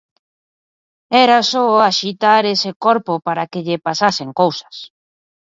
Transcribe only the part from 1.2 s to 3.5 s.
Era só axitar ese corpo para